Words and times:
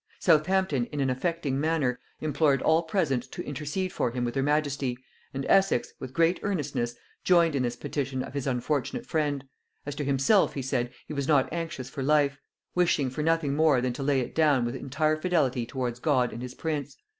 Southampton 0.19 0.85
in 0.87 0.99
an 0.99 1.11
affecting 1.11 1.59
manner 1.61 1.99
implored 2.21 2.59
all 2.63 2.81
present 2.81 3.21
to 3.31 3.43
intercede 3.45 3.93
for 3.93 4.09
him 4.09 4.25
with 4.25 4.33
her 4.33 4.41
majesty, 4.41 4.97
and 5.31 5.45
Essex, 5.47 5.93
with 5.99 6.11
great 6.15 6.39
earnestness, 6.41 6.95
joined 7.23 7.53
in 7.53 7.61
this 7.61 7.75
petition 7.75 8.23
of 8.23 8.33
his 8.33 8.47
unfortunate 8.47 9.05
friend: 9.05 9.43
as 9.85 9.93
to 9.93 10.03
himself, 10.03 10.55
he 10.55 10.61
said, 10.63 10.91
he 11.05 11.13
was 11.13 11.27
not 11.27 11.53
anxious 11.53 11.87
for 11.87 12.01
life; 12.01 12.39
wishing 12.73 13.11
for 13.11 13.21
nothing 13.21 13.55
more 13.55 13.79
than 13.79 13.93
to 13.93 14.01
lay 14.01 14.21
it 14.21 14.33
down 14.33 14.65
with 14.65 14.75
entire 14.75 15.17
fidelity 15.17 15.67
towards 15.67 15.99
God 15.99 16.33
and 16.33 16.41
his 16.41 16.55
prince. 16.55 16.97